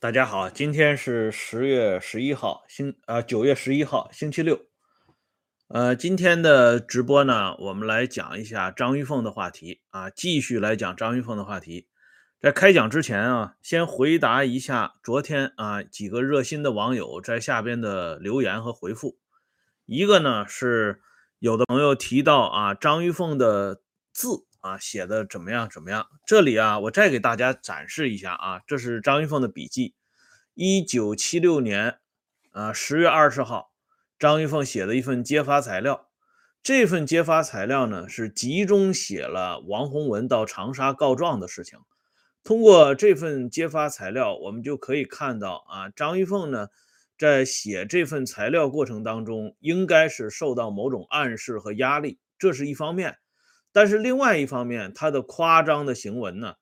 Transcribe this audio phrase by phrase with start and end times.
[0.00, 4.58] 大家好，今天是十月十一号，星啊九月十一号，星期六。
[5.68, 11.86] 呃，今天的直播呢，我们来讲一下张玉凤的话题啊，继续来讲张玉凤的话题。
[12.40, 19.18] 在开讲之前啊，先回答一下昨天啊几个热心的网友在下边的留言和回复。
[19.84, 21.02] 一个呢是
[21.40, 23.82] 有的朋友提到啊张玉凤的
[24.14, 29.94] 字啊写的怎么样怎么样，这里啊我再给大家展示一下啊，这是张玉凤的笔记，
[30.54, 31.98] 一九七六年
[32.52, 33.72] 啊十月二十号，
[34.18, 36.08] 张玉凤写的一份揭发材料。
[36.62, 41.78] 这份揭发材料呢是集中写了王洪文到长沙告状的事情。
[42.44, 46.68] 通过这份揭发材料，我们就可以看到啊，张玉凤呢，
[47.16, 53.16] 在写这份材料过程当中，应该是受到某种暗示和压力，这是一方面。
[53.72, 56.54] 但是另外一方面，他的夸张的行文呢，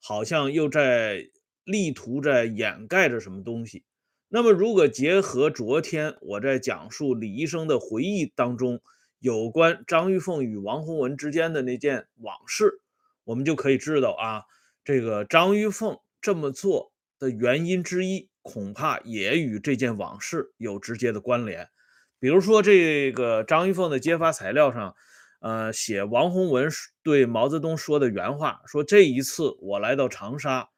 [0.00, 1.28] 好像又在
[1.64, 3.84] 力图在掩盖着什么东西。
[4.28, 8.80] 那么，如果结合昨天我在讲述李医生的回忆当中
[9.18, 12.80] 有关张玉凤与王洪文之间的那件往事，
[13.24, 14.42] 我们就可以知道啊。
[14.84, 21.68] 这个张玉凤这么做的原因之一，恐怕也与这件往事有直接的关联。
[22.18, 24.96] 比如说，这个张玉凤的揭发材料上，
[25.42, 26.70] 呃，写王洪文
[27.02, 30.68] 对毛泽东说的原话，说这一次我来到长沙，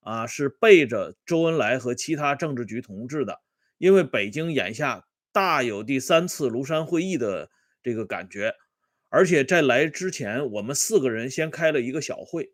[0.00, 3.40] 啊，是背着周恩来和其他政治局同志的，
[3.78, 7.48] 因为北京眼下大有第三次庐山会议的
[7.82, 8.54] 这个感觉，
[9.08, 12.52] 而且在来之前，我们四个人先开了一个小会。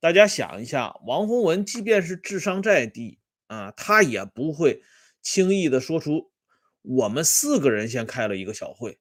[0.00, 4.82] 大家想一下，王洪文即便是智商再低啊，他也不会
[5.22, 6.32] 轻易的说出
[6.82, 8.98] 我们四个人先开了一个小会，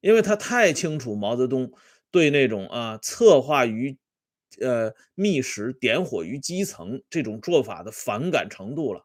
[0.00, 1.72] 因为他太清楚毛泽东
[2.10, 3.98] 对那种啊策划于
[4.60, 9.04] 呃密室、点火于基层这种做法的反感程度了，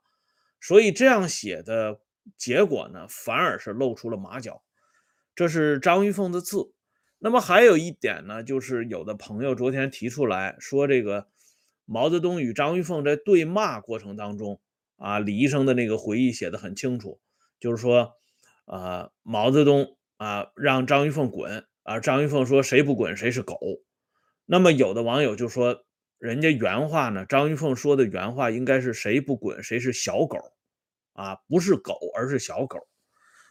[0.59, 1.99] 所以这样写的
[2.37, 4.63] 结果呢，反而是露出了马脚。
[5.35, 6.71] 这是张玉凤的字。
[7.19, 11.27] 那么还有一点呢，就是有的朋友昨天提出来说这个。
[11.87, 14.59] 毛泽东与张玉凤在对骂过程当中，
[14.95, 17.19] 啊，李医生的那个回忆写的很清楚，
[17.59, 18.13] 就是说，
[18.65, 23.59] 啊，毛泽东啊让张玉凤滚，啊，张玉凤说谁不滚谁是狗。
[24.45, 25.85] 那么有的网友就说，
[26.17, 30.37] 人家原话呢，张玉凤说的原话应该是谁不滚谁是小狗，
[31.13, 32.87] 啊，不是狗而是小狗。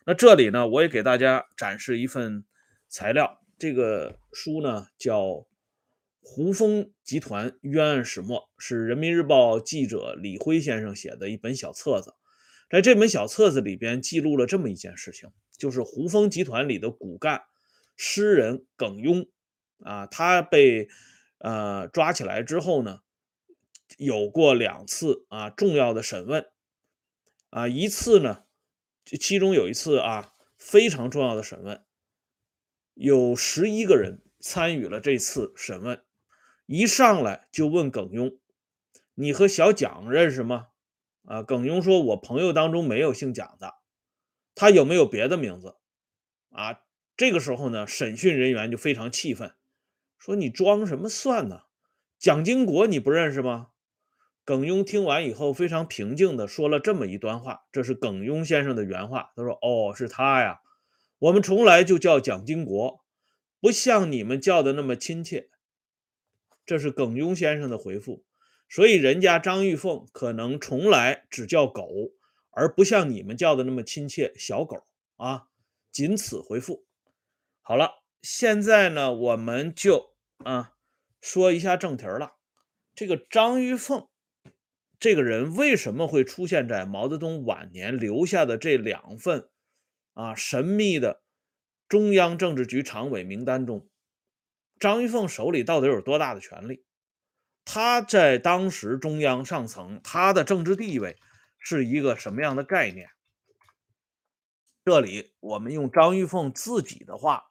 [0.07, 2.45] 那这里呢，我也给大家展示一份
[2.89, 5.47] 材料，这个书呢叫。
[6.27, 12.15] 胡风集团冤案始末是人民日报记者李辉先生写的一本小册子，
[12.71, 17.45] 在这本小册子里边记录了这么一件事情，就是胡风集团里的骨干
[17.97, 19.29] 诗人耿庸
[19.79, 20.89] 啊，他被
[21.39, 23.01] 呃抓起来之后呢，
[23.97, 26.47] 有过两次啊重要的审问
[27.51, 28.45] 啊，一次呢，
[29.05, 31.85] 其中有一次啊非常重要的审问，
[32.95, 36.03] 有十一个人参与了这次审问。
[36.67, 38.39] 一上来就问耿庸
[39.15, 40.69] ：“你和小蒋认识吗？”
[41.27, 43.75] 啊，耿庸说：“我朋友当中没有姓蒋的，
[44.55, 45.77] 他有没有别的名字？”
[46.51, 46.81] 啊，
[47.17, 49.53] 这个时候呢，审讯人员就非常气愤，
[50.19, 51.63] 说：“你装什么蒜呢？
[52.19, 53.69] 蒋经国你不认识吗？”
[54.45, 59.33] 耿庸听完以后非常平静地说了这么一段话，这是耿庸先生的原话。
[59.35, 60.61] 他说：“哦，是他呀，
[61.19, 63.03] 我们从来就叫蒋经国，
[63.61, 65.49] 不像你们叫的那么亲切。”
[66.67, 68.23] 这是耿庸先生的回复，
[68.69, 72.13] 所以人家张玉凤可能从来只叫狗，
[72.55, 74.85] 而不像你们叫的那么亲切，小狗
[75.17, 75.49] 啊，
[75.91, 76.85] 仅此回复。
[77.63, 80.73] 好了，现在呢，我们就啊
[81.21, 82.35] 说一下正题了。
[82.95, 84.07] 这个张玉凤
[85.01, 89.49] 这个人为什么会出现在毛泽东晚年留下的这两份
[90.13, 91.23] 啊神秘的
[91.89, 93.89] 中央政治局常委名单中？
[94.79, 96.85] 张玉凤手里到底有多大的权力？
[97.65, 101.17] 他在当时中央上层，他的政治地位
[101.65, 103.11] 是一个什么样的概念？
[104.85, 107.47] 这里我们用张玉凤自己的话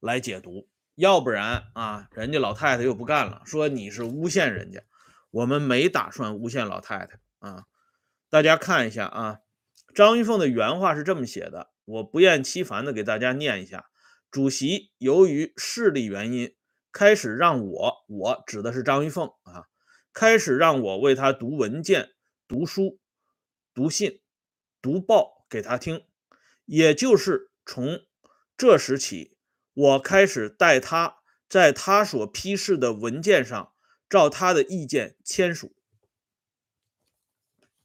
[0.00, 4.82] 来解读，要不然啊，人家老太太又不干了，说你是诬陷人家。
[5.30, 7.64] 我们没打算诬陷老太太啊。
[8.28, 9.38] 大家看一下啊，
[9.94, 13.86] 张玉凤的原话是这么写的，我不厌其烦的给大家念一下：
[14.30, 16.54] 主席由于势力原因。
[16.94, 19.64] 开始让我，我指的是张玉凤啊，
[20.12, 22.10] 开始让我为他读文件、
[22.46, 22.98] 读书、
[23.74, 24.20] 读信、
[24.80, 26.04] 读报给他听，
[26.64, 28.04] 也就是从
[28.56, 29.36] 这时起，
[29.72, 33.72] 我开始带他在他所批示的文件上
[34.08, 35.74] 照他的意见签署。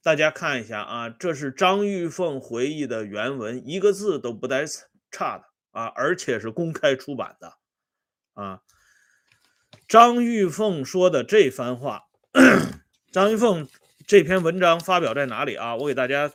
[0.01, 4.65] 大家看一下啊，这是张玉凤回忆的原文，一个字都不带
[5.11, 7.57] 差的啊，而且是公开出版的
[8.33, 8.61] 啊。
[9.85, 12.07] 张玉凤说的这番话，
[13.11, 13.67] 张玉凤
[14.07, 15.75] 这篇文章发表在哪里啊？
[15.75, 16.31] 我给大家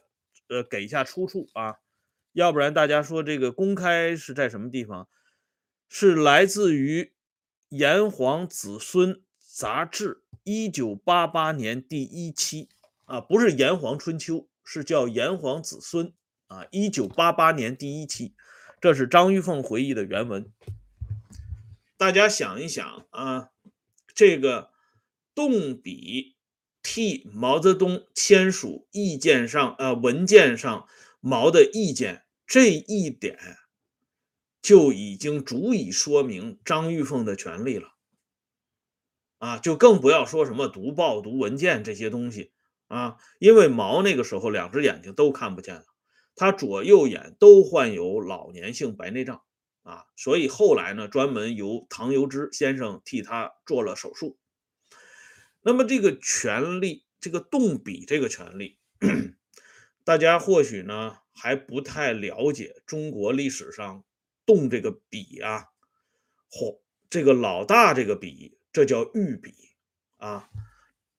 [0.48, 1.78] 呃给一下出处啊，
[2.32, 5.08] 要不然大家说这个公开是在什么地方？
[5.88, 7.04] 是来自于
[7.70, 12.68] 《炎黄子孙》杂志，一九八八年第一期
[13.06, 16.08] 啊，不是《炎黄春秋》，是叫《炎黄子孙》
[16.48, 18.34] 啊，一九八八年第一期，
[18.82, 20.52] 这是张玉凤回忆的原文。
[21.96, 23.48] 大家想一想啊，
[24.14, 24.72] 这个
[25.34, 26.36] 动笔
[26.82, 30.88] 替毛泽东签署意见上呃文件上
[31.20, 33.38] 毛的意见这一点。
[34.62, 37.88] 就已经足以说明张玉凤的权利了，
[39.38, 42.52] 啊，就更不要说什么读报、读文件这些东西
[42.86, 45.84] 啊，因为毛那个时候两只眼睛都看不见了，
[46.36, 49.42] 他左右眼都患有老年性白内障
[49.82, 54.38] 啊，所以后来呢，专门由唐由之先生替他做了手术。
[55.62, 58.78] 那么这个权利，这个动笔这个权利，
[60.04, 64.04] 大家或许呢还不太了解中国历史上。
[64.44, 65.66] 动这个笔啊，
[66.50, 69.54] 或，这个老大这个笔，这叫御笔
[70.16, 70.50] 啊。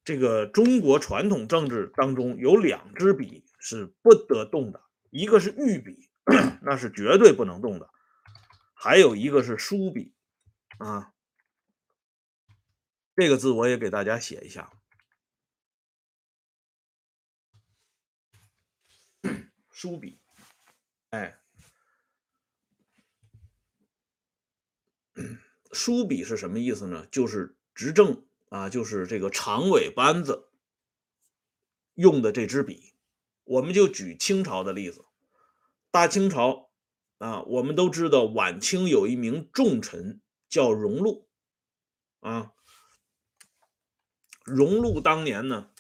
[0.04, 6.10] 这个中国传统政治当中有两支笔是不得动的，一个是御笔，
[6.62, 7.88] 那是绝对不能动的；
[8.74, 10.14] 还有一个是书笔
[10.80, 11.13] 啊。
[13.16, 14.72] 这个字我也给大家写一下，
[19.72, 20.20] 书笔，
[21.10, 21.40] 哎。
[25.72, 27.08] 书笔是什么意思呢？
[27.08, 30.52] 就是执政啊，就是这个常委班子
[31.96, 32.94] 用的这支笔。
[33.44, 35.04] 我们就举清朝的例子，
[35.90, 36.70] 大清朝
[37.18, 41.28] 啊，我们都知道晚清有一名重臣叫荣禄
[42.20, 42.54] 啊。
[44.44, 45.72] 荣禄当年呢，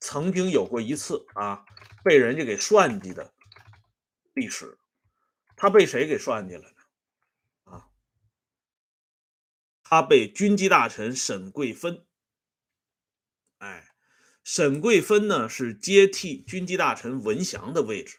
[0.00, 1.64] 曾经有过一次啊，
[2.02, 3.32] 被人家给算计的
[4.32, 4.78] 历史。
[5.56, 6.76] 他被谁给算计了呢？
[7.62, 7.88] 啊？
[9.82, 12.04] 他被军机大臣沈桂芬，
[13.58, 13.94] 哎，
[14.42, 18.18] 沈桂芬呢是接替军机大臣文祥的位置，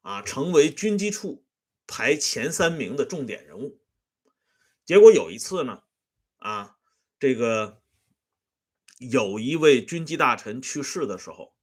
[0.00, 1.44] 啊，成为军机处
[1.86, 3.78] 排前三名的重点人物。
[4.86, 5.82] 结果有一次呢，
[6.38, 6.78] 啊，
[7.18, 7.79] 这个
[9.00, 11.54] 有一位军机大臣去世的时候，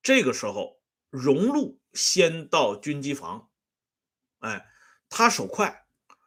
[0.00, 0.80] 这个时候
[1.10, 3.50] 荣禄先到军机房，
[4.38, 4.64] 哎，
[5.08, 5.84] 他手快。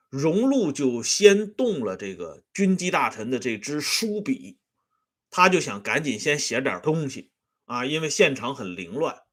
[0.09, 4.59] 荣禄就先动了这个军机大臣的这支书笔，
[5.29, 7.31] 他就想赶紧先写点东西
[7.65, 9.23] 啊，因为现场很凌乱。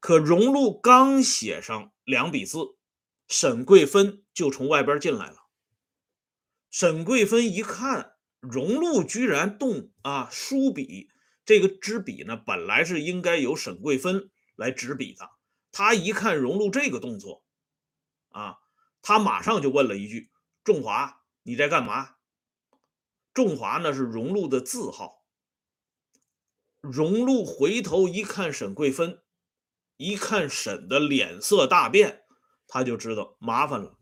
[0.00, 2.58] 可荣禄刚写上两笔字，
[3.28, 5.46] 沈桂芬就从外边进来了。
[6.70, 8.11] 沈桂芬一看
[8.42, 11.08] 荣禄居然动啊书笔，
[11.44, 15.30] 这个支笔呢本来是应该由沈桂芬来执笔的，
[15.70, 17.44] 他一看荣禄这个动作，
[18.28, 18.58] 啊。
[19.04, 20.30] 他马上就问了一句
[20.62, 22.14] ：“仲华，你在干嘛？”
[23.34, 25.24] 仲华呢是荣禄的字号。
[26.80, 29.20] 荣禄回头一看沈桂芬，
[29.96, 32.22] 一看沈的脸色大变，
[32.68, 33.98] 他就知道麻烦了。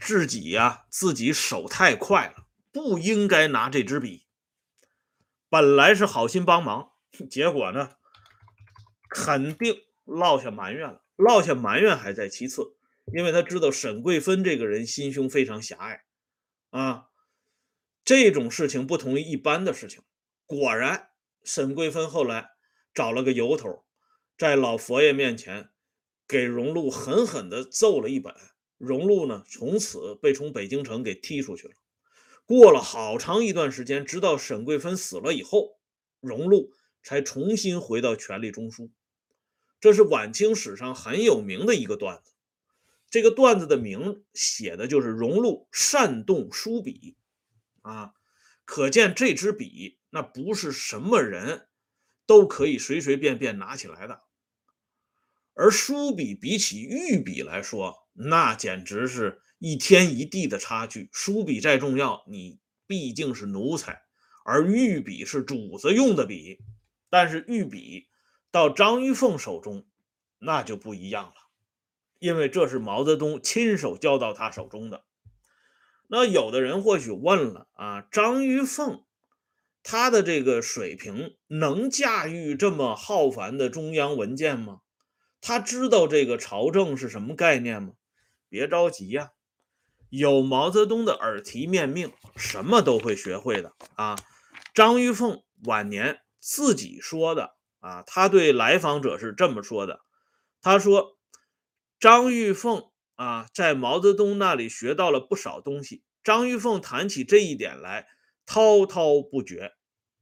[0.00, 2.41] 自己呀，自己手太快了，
[2.72, 4.26] 不应该拿这支笔。
[5.48, 6.92] 本来是好心帮忙，
[7.30, 7.96] 结果呢，
[9.10, 11.04] 肯定落下埋怨了。
[11.16, 12.76] 落下埋怨还在其次。
[13.12, 16.04] 因为他知道沈桂芬这个人心胸非常狭隘，
[16.70, 17.08] 啊，
[18.04, 20.02] 这种事情不同于一般的事情。
[20.46, 21.10] 果然，
[21.42, 22.50] 沈桂芬后来
[22.94, 23.84] 找了个由头，
[24.38, 25.70] 在老佛爷面前
[26.28, 28.32] 给荣禄狠狠地揍了一本。
[28.78, 31.74] 荣禄呢，从此被从北京城给踢出去了。
[32.52, 35.78] 过了好长一段时间，直到沈桂芬死了以后，
[36.20, 36.70] 荣禄
[37.02, 38.90] 才重新回到权力中枢。
[39.80, 42.34] 这是晚清史上很有名的一个段子。
[43.08, 47.16] 这个段子的名写的就是荣禄善动书笔，
[47.80, 48.12] 啊，
[48.66, 51.68] 可见这支笔那不是什么人
[52.26, 54.20] 都可以随随便便拿起来的。
[55.54, 61.08] 而书笔比起御笔来说，那简直是一天一地的差距。
[61.12, 64.02] 书笔再重要，你毕竟是奴才，
[64.44, 66.58] 而御笔是主子用的笔。
[67.08, 68.08] 但是御笔
[68.50, 69.86] 到张玉凤手中，
[70.40, 71.34] 那就不一样了。
[72.18, 75.04] 因为这是毛泽东亲手交到他手中的。
[76.08, 79.04] 那有的人或许问了啊，张玉凤
[79.84, 84.80] 他的这个水平能驾驭这么浩繁的中央文件吗？
[85.40, 87.92] 他知道这个朝政是什么概念吗？
[88.48, 89.30] 别着急呀，
[90.12, 94.14] 有毛泽东的耳提面命，什么都会学会的啊。
[94.74, 100.00] 张玉凤晚年自己说的啊，他对来访者是这么说的
[100.60, 101.16] ：“他说，
[101.98, 106.02] 张玉凤啊，在毛泽东那里学到了不少东西。
[106.22, 108.06] 张玉凤谈起这一点来，
[108.44, 109.72] 滔滔不绝。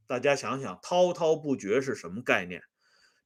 [0.07, 2.63] 大家想想，滔滔不绝是什么概念？”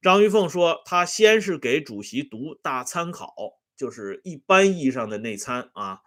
[0.01, 3.35] 张玉凤说：“他先是给主席读大参考，
[3.77, 5.99] 就是一般意义上的内参啊。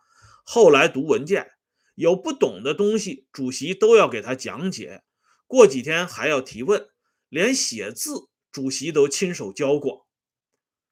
[0.51, 1.53] 后来读文件，
[1.95, 5.03] 有不懂的东西，主席都要给他讲解。
[5.47, 6.89] 过几天还要提问，
[7.29, 10.09] 连写字，主席都亲手教过。”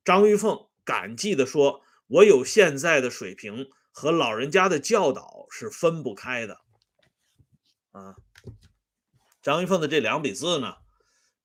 [0.04, 6.60] 张玉凤感激地说：“我有现在的水平，和老人家的教导是分不开的。”
[7.92, 8.14] 啊，
[9.40, 10.74] 张玉凤的这两笔字呢？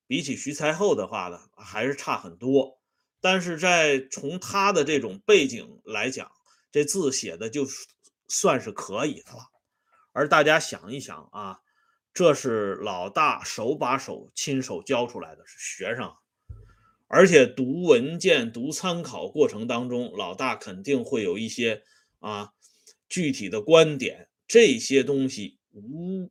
[0.06, 2.78] 比起徐才厚的话呢，还是差很多。
[3.22, 6.30] 但是在从他的这种背景来讲，
[6.70, 7.66] 这字写的就
[8.32, 9.50] 算是可以的了。
[10.12, 11.60] 而大家想一想啊，
[12.14, 16.10] 这是老大手把手亲手教出来的，是学生。
[17.08, 21.82] 而且读文件、读参考过程当中，老大肯定会有一些
[22.20, 22.54] 啊
[23.06, 26.30] 具体的观点，这些东西无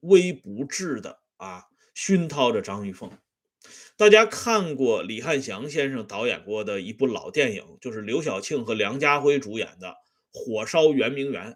[0.00, 1.66] 微不至的啊。
[1.94, 3.10] 熏陶着张玉凤，
[3.96, 9.88] 大家看过李汉祥先生导演过的一部老电影，就是刘晓庆和梁家辉主演的
[10.32, 11.52] 《火烧圆明园》。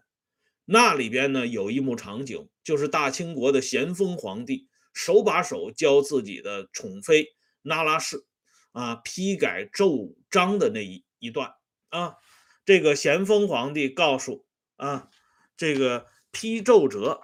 [0.64, 8.24] 那里边呢有一幕场景，就是大清国的咸丰皇帝手把手教自己的宠妃那拉氏
[8.72, 11.54] 啊批改奏章的那一一段
[11.88, 12.16] 啊。
[12.64, 14.46] 这个咸丰皇帝告诉
[14.76, 15.10] 啊，
[15.56, 17.22] 这个批奏折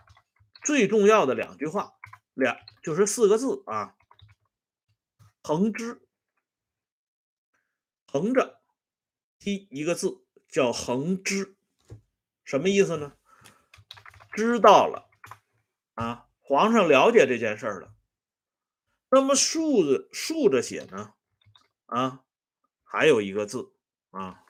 [0.64, 1.92] 最重要的两句话。
[2.34, 3.94] 两就是四个字啊，
[5.42, 6.02] 横支，
[8.06, 8.60] 横着
[9.38, 11.56] 批一个字叫横支，
[12.44, 13.16] 什么意思呢？
[14.32, 15.08] 知道了
[15.94, 17.94] 啊，皇上了解这件事儿了。
[19.10, 21.14] 那么竖着竖着写呢？
[21.86, 22.24] 啊，
[22.82, 23.72] 还有一个字
[24.10, 24.42] 啊，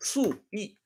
[0.00, 0.78] 竖意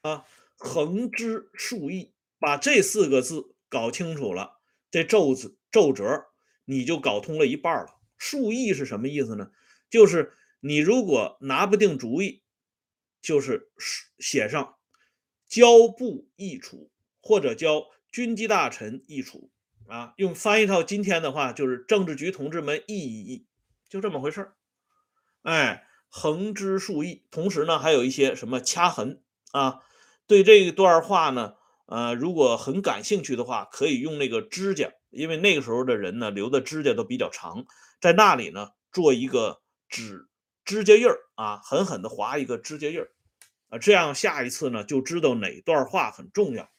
[0.00, 0.24] 啊，
[0.56, 3.48] 横支竖意，把这四个字。
[3.72, 4.60] 搞清楚了，
[4.90, 6.26] 这奏字奏折
[6.66, 7.98] 你就搞通了一半了。
[8.18, 9.50] 竖意是什么意思呢？
[9.88, 12.42] 就是你如果拿不定主意，
[13.20, 13.72] 就是
[14.20, 14.76] 写上
[15.48, 16.90] 交部议处
[17.20, 19.50] 或者交军机大臣议处
[19.88, 20.14] 啊。
[20.16, 23.46] 用翻译到今天的话，就是政治局同志们议一议，
[23.88, 24.54] 就这么回事儿。
[25.42, 29.80] 哎，横之竖议，同时呢还有一些什么掐痕啊。
[30.28, 31.54] 对这一段话呢。
[31.86, 37.66] 呃，如果很感兴趣的话，可以用那个指甲，因为那个时候的人呢，留的指甲都比较长，
[38.00, 40.26] 在那里呢做一个指
[40.64, 43.10] 指甲印儿啊，狠狠的划一个指甲印儿
[43.68, 46.70] 啊，这样下一次呢就知道哪段话很重要。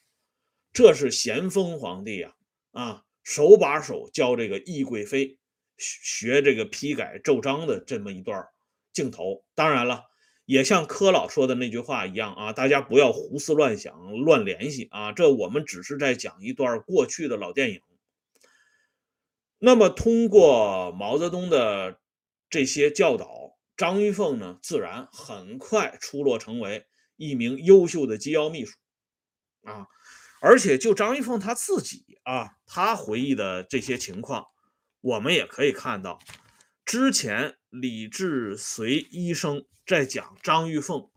[0.71, 2.33] 这是咸丰皇帝呀，
[2.71, 5.37] 啊，手把手教这个懿贵妃
[5.77, 8.47] 学这个批改奏章的这么一段
[8.91, 9.43] 镜头。
[9.55, 10.05] 当然了。
[10.45, 15.13] 也像柯老说的那句话一样啊，大家不要胡思乱想、乱联系啊！
[15.13, 17.79] 这我们只是在讲一段过去的老电影。
[19.57, 21.97] 那么，通过毛泽东的
[22.49, 28.75] 这些教导，张玉凤呢，自然很快出落成为一名优秀的机要秘书
[29.63, 29.87] 啊！
[30.41, 34.45] 而且，就张玉凤她自己啊，她回忆的这些情况，
[35.01, 36.19] 我们也可以看到，
[36.85, 39.65] 之前李志随医生。
[39.85, 41.09] 在讲张玉凤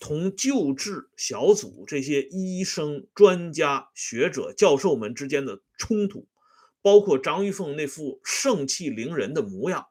[0.00, 6.26] 同救治小组这些医生、专家、学者、教授们之间的冲突，
[6.82, 9.86] 包括张玉凤那副盛气凌人的模样，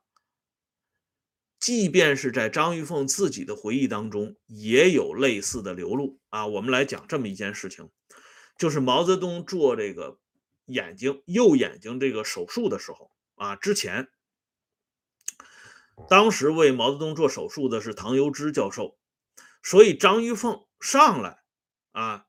[1.67, 6.47] 即便是在张玉凤自己的回忆当中，也有类似的流露啊。
[6.47, 7.89] 我们来讲这么一件事情，
[8.57, 10.17] 就是毛泽东做这个
[10.67, 14.07] 眼睛右眼睛这个手术的时候啊，之前。
[16.07, 18.97] 当时为毛泽东做手术的是唐由之教授，
[19.61, 21.43] 所以张玉凤上来
[21.91, 22.27] 啊，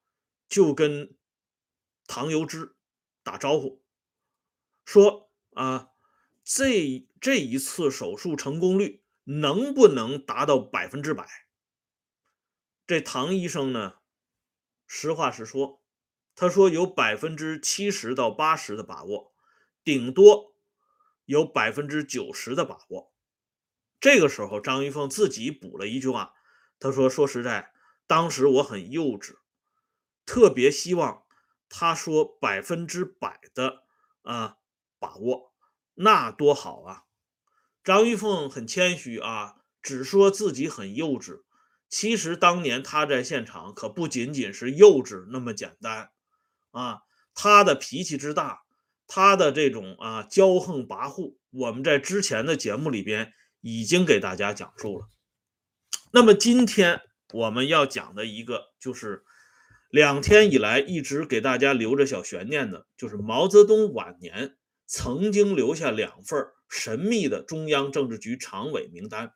[0.48, 1.14] 就跟
[2.08, 2.74] 唐由之
[3.22, 3.80] 打招呼，
[4.84, 5.90] 说啊，
[6.42, 11.28] 这这一次手术成功率能不能达到百分之百？
[12.86, 13.96] 这唐医生呢，
[14.86, 15.82] 实话实说，
[16.34, 19.34] 他说有百分之七十到八十的把握，
[19.84, 20.54] 顶多
[21.26, 23.12] 有百分之九十的把握。
[24.00, 26.32] 这个时候，张玉凤自己补了一句话，
[26.78, 27.70] 他说：“说实在，
[28.06, 29.36] 当时我很幼稚，
[30.24, 31.26] 特别希望
[31.68, 33.84] 他说百分之百的
[34.22, 34.56] 啊
[34.98, 35.52] 把握，
[35.92, 37.04] 那多好啊！
[37.88, 41.40] 张玉凤很谦虚啊，只说自己很幼稚。
[41.88, 46.10] 其实当年他在现场可不仅仅是幼稚那么简单
[46.70, 47.00] 啊，
[47.32, 48.60] 他的脾气之大，
[49.06, 55.08] 他的这种啊骄横跋扈，我们在之前的节目里边已经给大家讲述了。
[56.12, 57.00] 那么今天
[57.32, 59.24] 我们要讲的一个就是
[59.88, 69.32] 两天以来一直给大家留着小悬念的，就是毛泽东晚年曾经留下两份神秘的中央政治局常委名单。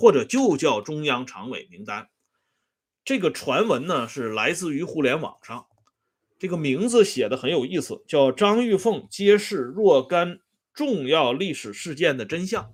[0.00, 2.08] 或者就叫中央常委名单，
[3.04, 5.66] 这个传闻呢是来自于互联网上，
[6.38, 10.38] 这个名字写的很有意思，叫张玉凤揭示若干
[10.72, 12.72] 重要历史事件的真相。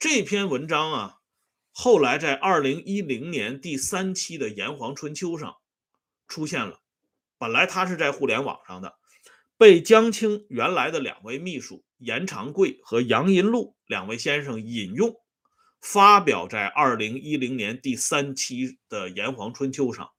[0.00, 1.18] 这篇文章啊，
[1.70, 5.58] 后来在二零一零年第三期的《炎黄春秋》上
[6.26, 6.80] 出现了。
[7.38, 8.96] 本来他是在互联网上的，
[9.56, 15.14] 被江青原来的两位秘书严长贵和杨银禄两位先生引用。
[15.80, 20.10] 发表在二零一零年第三期的《炎黄春秋》上，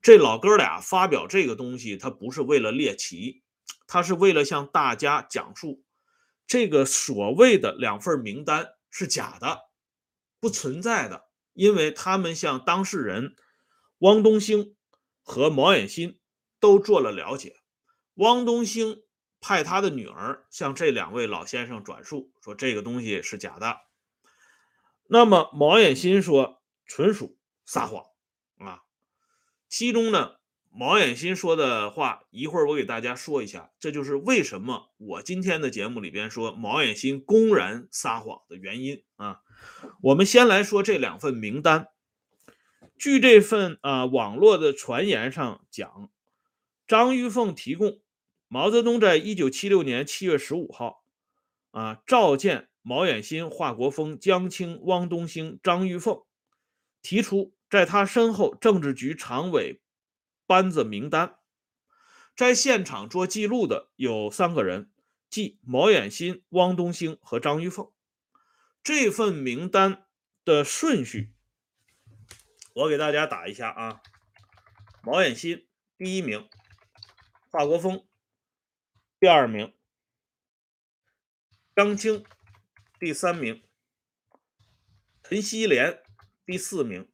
[0.00, 3.42] 这老哥俩发表这个东西，他不是为了猎奇，
[3.88, 5.82] 他是为了向大家讲述
[6.46, 9.58] 这个所谓的两份名单是假的，
[10.38, 13.34] 不存在的，因为他们向当事人
[13.98, 14.76] 汪东兴
[15.22, 16.20] 和毛远新
[16.60, 17.56] 都做了了解，
[18.14, 19.02] 汪东兴
[19.42, 23.80] 派他的女儿向这两位老先生转述，说这个东西是假的。
[25.08, 28.04] 那么毛远新说纯属撒谎
[28.58, 28.82] 啊，
[29.68, 30.36] 其中呢，
[30.70, 39.40] 毛远新说的话，一会儿我给大家说一下，这就是为什么我今天的节目里边说毛远新公然撒谎的原因啊。
[40.02, 41.88] 我们先来说这两份名单，
[42.96, 46.10] 据这份啊网络的传言上讲，
[46.86, 48.00] 张玉凤提供
[48.52, 51.06] 毛泽东在一九七六年七月十五号
[51.70, 52.68] 啊召见。
[52.82, 56.22] 毛远新、华国锋、江青、汪东兴、张玉凤
[57.00, 59.80] 提出，在他身后政治局常委
[60.46, 61.36] 班子名单，
[62.36, 64.90] 在现场做记录的有三个人，
[65.30, 67.90] 即毛远新、汪东兴和张玉凤。
[68.82, 70.04] 这份名单
[70.44, 71.32] 的顺序，
[72.74, 74.02] 我给大家打一下啊：
[75.02, 76.46] 毛远新第一名，
[77.48, 78.04] 华国锋
[79.22, 79.72] 第二名，
[81.76, 82.26] 张青。
[82.98, 83.62] 第三名，
[85.22, 86.02] 陈锡联
[86.44, 87.08] 第四名，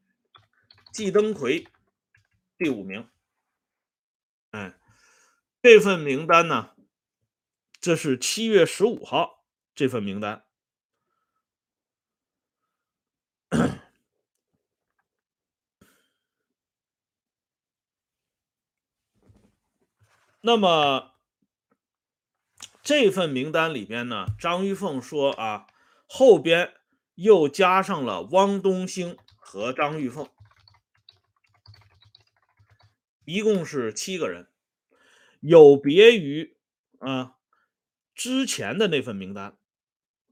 [0.90, 1.68] 季登奎
[2.56, 3.10] 第五名。
[4.52, 4.78] 哎，
[5.60, 6.74] 这份名单呢，
[7.78, 9.44] 这是七月十五号
[9.74, 10.46] 这份名单。
[20.40, 21.17] 那么
[22.88, 25.66] 这份名单里边呢，张玉凤说啊。
[26.06, 26.72] 后边
[27.16, 30.26] 又加上了汪东兴和张玉凤，
[33.26, 34.48] 一共是七个人，
[35.40, 36.56] 有别于
[36.98, 37.34] 啊
[38.14, 39.58] 之前的那份名单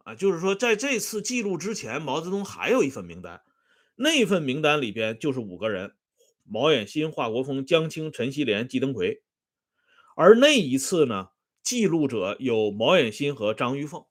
[0.04, 3.42] 啊，就是说在这次记录之前，毛泽东还有一份名单，
[3.96, 5.94] 那份名单里边就是五个人：
[6.42, 9.22] 毛远新、华国锋、江青、陈锡联、季登奎，
[10.16, 11.28] 而那一次呢，
[11.66, 14.06] 记录者有毛远新和张玉凤。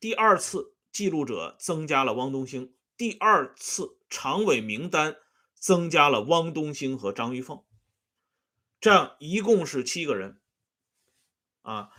[0.00, 5.16] 第二次记录者增加了汪东兴，第二次常委名单
[5.54, 7.62] 增加了汪东兴和张玉凤，
[8.80, 10.40] 这样一共是七个人。
[11.62, 11.90] 啊，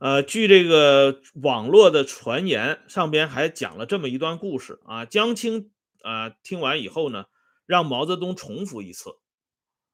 [0.00, 5.04] 呃，据这个网络的传言，上边还讲了这么一段故事啊。
[5.04, 7.26] 江青啊听完以后呢，
[7.66, 9.10] 让毛泽东重复一次，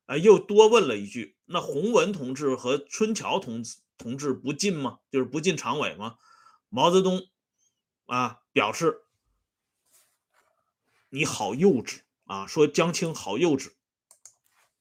[0.06, 5.00] 啊，又多问了一句：“那洪文同志和春桥同志同志不进吗？
[5.10, 6.16] 就是不进常委吗？”
[6.68, 7.28] 毛泽东。
[8.06, 9.06] 啊，表示
[11.08, 12.46] 你好幼稚啊！
[12.46, 13.72] 说江青好幼稚，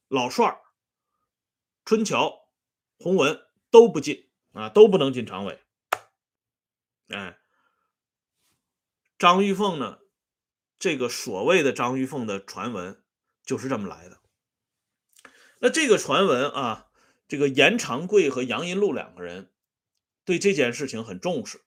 [0.08, 0.60] 老帅儿、
[1.86, 2.46] 春桥、
[2.98, 5.58] 洪文都不进啊，都不能进常委。
[7.08, 7.38] 哎，
[9.18, 10.00] 张玉凤呢？
[10.78, 13.02] 这个所谓的张玉凤的传闻
[13.42, 14.20] 就是这么来的。
[15.58, 16.88] 那这个传闻啊，
[17.26, 19.50] 这个严长贵和杨银禄两个人
[20.24, 21.60] 对这件事情很重视。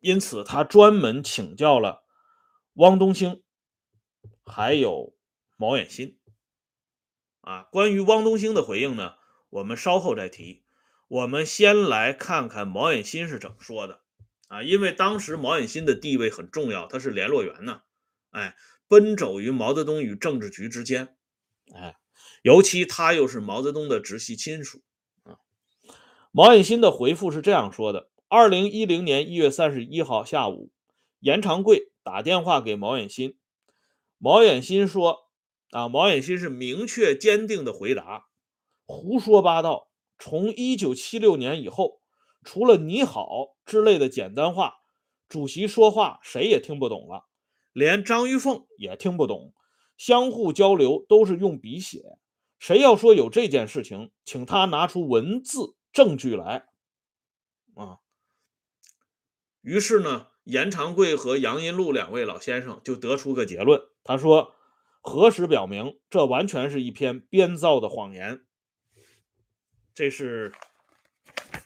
[0.00, 2.04] 因此，他专门请教了
[2.74, 3.42] 汪东兴，
[4.46, 5.16] 还有
[5.56, 6.18] 毛远新。
[7.40, 9.14] 啊，关于汪东兴的回应呢，
[9.50, 10.64] 我们稍后再提。
[11.08, 14.02] 我们先来看看毛远新是怎么说的。
[14.48, 17.82] 啊，因为当时毛远新的地位很重要，他是联络员呢。
[18.30, 21.16] 哎，奔走于毛泽东与政治局之间。
[21.74, 21.97] 哎，
[22.42, 24.80] 尤其他又是毛泽东的直系亲属
[25.24, 25.38] 啊。
[26.30, 30.70] 毛远新的回复是这样说的：二零一零年一月三十一号下午，
[31.20, 33.36] 严长贵打电话给毛远新，
[34.18, 35.28] 毛远新说
[35.70, 38.26] ：“啊，毛远新是明确坚定的回答，
[38.86, 39.88] 胡说八道。
[40.18, 42.00] 从一九七六年以后，
[42.44, 44.74] 除了你好之类的简单话，
[45.28, 47.26] 主席说话谁也听不懂了，
[47.72, 49.52] 连张玉凤也听不懂。”
[49.98, 52.00] 相互交流都是用笔写，
[52.58, 56.66] 谁要说有这件事情，请他拿出文字证据来。
[57.74, 57.98] 啊，
[59.60, 64.56] 于是呢，严长贵和杨荫禄两位老先生就得出个结论，他说
[65.00, 68.44] ：“核实表明，这完全是一篇编造的谎言。”
[69.94, 70.50] 这是《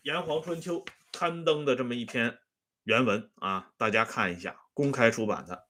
[0.02, 2.38] 炎黄春秋》刊登的这么一篇
[2.84, 5.66] 原文啊，大家看一下，公开出版的。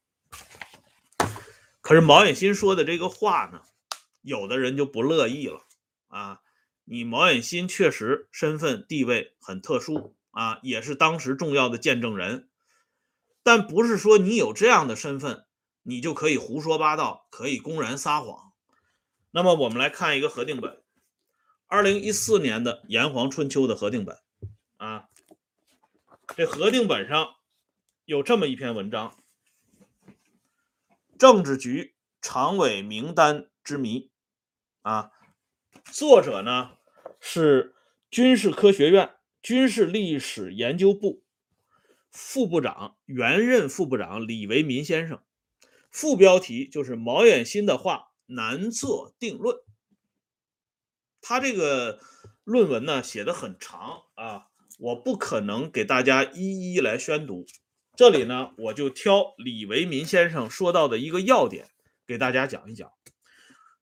[1.81, 3.63] 可是毛远新说的这个话呢，
[4.23, 5.67] 有的人就不乐意了
[6.09, 6.41] 啊！
[6.85, 12.49] 你毛远新确实身份地位很特殊啊，也是当时重要的见证人，
[13.43, 15.45] 但不是说你有这样的身份，
[15.83, 18.53] 你就可以胡说八道，可以公然撒谎。
[19.31, 20.83] 那么我们来看一个核定本，
[21.67, 24.19] 二零一四年的《炎黄春秋》的核定本
[24.77, 25.09] 啊，
[26.37, 27.35] 这核定本上
[28.05, 29.17] 有这么一篇文章。
[31.19, 34.11] 政治局常委名单之谜，
[34.83, 35.13] 啊，
[35.93, 36.73] 作者呢
[37.21, 37.75] 是
[38.11, 41.23] 军事科学院军事历史研究部
[42.11, 45.23] 副部长、原任副部长李维民先生。
[45.93, 49.57] 副标题就是毛远新的话难做定论。
[51.21, 52.01] 他这个
[52.43, 54.49] 论文呢写的很长啊，
[54.81, 57.47] 我不可能给大家一一来宣读。
[57.95, 61.71] 这里呢，我就挑李维民先生说到的一个要点
[62.05, 62.91] 给大家讲一讲。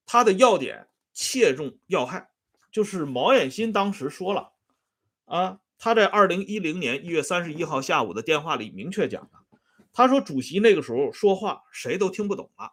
[0.05, 2.31] 他的要点切中要害，
[2.70, 4.53] 就是毛远新当时说了
[5.25, 9.59] 啊，他在二零一零年一月三十一号下午的电话里明确讲的，
[9.92, 12.73] 他说主席那个时候说话谁都听不懂了，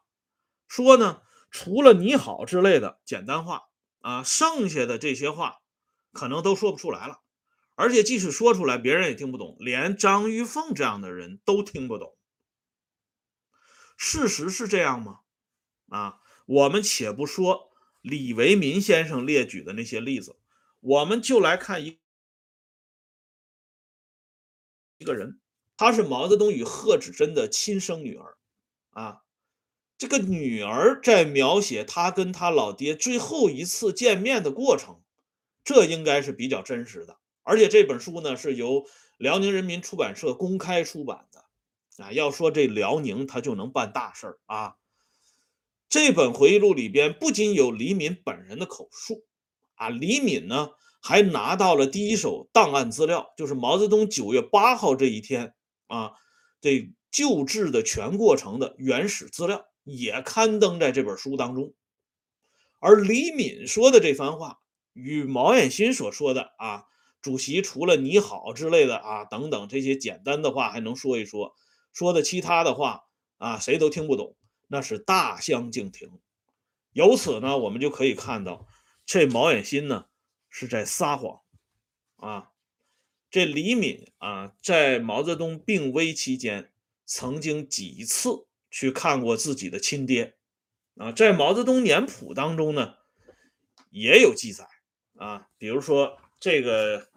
[0.67, 3.63] 说呢除了你好之类的简单话
[4.02, 5.60] 啊，剩下的这些话
[6.12, 7.21] 可能都说不出来了。
[7.76, 12.17] 而且即使说出来，别人也听不懂，连张玉凤这样的人都听不懂。
[13.97, 15.19] 事实是这样吗？
[15.89, 17.66] 啊，我们且不说
[18.08, 20.38] 李维民先生列举的那些例子，
[20.80, 22.00] 我们就来看一
[24.98, 25.39] 一个人，
[25.76, 28.38] 他是毛泽东与贺子珍的亲生女儿。
[28.91, 29.24] 啊，
[29.98, 35.02] 这个女儿在描写他跟他老爹最后一次见面的过程，
[35.63, 37.20] 这应该是比较真实的。
[37.43, 44.78] 而且这本书呢是由辽宁人民出版社公开出版的，啊，要说这辽宁他就能办大事儿啊。
[45.89, 49.23] 这本回忆录里边不仅有李敏本人的口述，
[49.76, 50.69] 啊，李敏呢
[51.02, 55.54] 还拿到了第一手档案资料，就是毛泽东九月八号这一天
[55.88, 56.12] 啊，
[56.60, 61.73] 这救治的全过程的原始资料也刊登在这本书当中。
[62.80, 64.60] 而李敏说的这番话
[64.93, 66.84] 与毛远新所说的啊。
[67.19, 71.56] 主席除了你好之类的啊，等等这些简单的话还能说一说，
[71.91, 73.02] 说的其他的话
[73.38, 74.37] 啊，谁都听不懂，
[74.67, 76.19] 那是大相径庭。
[76.91, 78.67] 由此呢，我们就可以看到，
[79.06, 80.06] 这毛远新呢
[80.49, 81.41] 是在撒谎
[82.17, 82.51] 啊。
[83.30, 86.71] 这李敏啊，在毛泽东病危期间，
[87.06, 90.36] 曾经几次去看过自己的亲爹
[90.95, 92.95] 啊，在毛泽东年谱当中呢
[93.89, 94.67] 也有记载
[95.15, 97.10] 啊，比如说这个。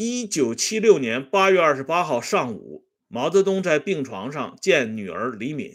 [0.00, 5.74] 一九七六年八月二十八号上午，毛泽东在病床上见女儿李敏，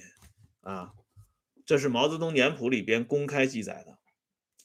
[0.61, 0.93] 啊，
[1.65, 3.97] 这是毛泽东年谱里边公开记载的。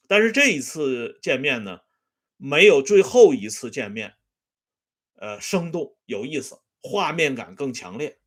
[0.07, 1.81] 但是这一次见面呢，
[2.37, 4.15] 没有最后一次见面，
[5.17, 8.19] 呃，生动有意思，画面感更强烈。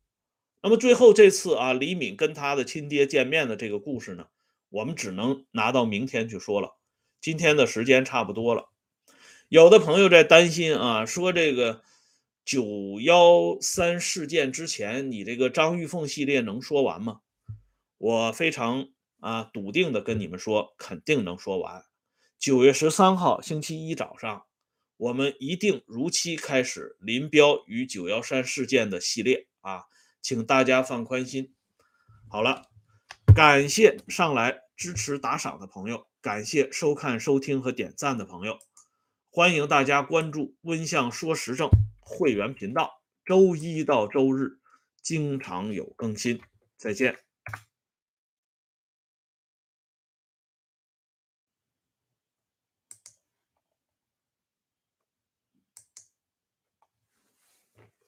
[0.60, 4.26] 那么最后这次啊，李敏跟他的亲爹见面的这个故事呢，
[4.70, 6.76] 我们只能拿到明天去说了。
[7.20, 8.70] 今天的时间差不多了。
[9.48, 11.82] 有的朋友在担心啊，说这个
[12.44, 17.20] 九幺三事件之前，你这个张玉凤系列能说完吗？
[17.98, 18.88] 我非常
[19.20, 21.84] 啊笃定的跟你们说，肯定能说完。
[22.38, 24.44] 九月十三号星期一早上，
[24.96, 29.84] 我们一定如期开始林彪与九幺三事件的系列啊，
[30.20, 31.54] 请大家放宽心。
[32.28, 32.64] 好了，
[33.34, 38.58] 感谢上来支持打赏的朋友，感谢收看、收听和点赞的朋友。
[39.30, 41.70] 欢迎大家关注“温相说时政”
[42.12, 42.90] 会员频道，
[43.24, 44.58] 周一到周日
[45.02, 46.40] 经常有更新。
[46.76, 47.16] 再见。